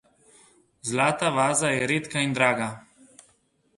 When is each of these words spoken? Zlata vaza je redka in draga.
Zlata 0.89 1.29
vaza 1.37 1.69
je 1.75 1.85
redka 1.93 2.19
in 2.29 2.33
draga. 2.41 2.69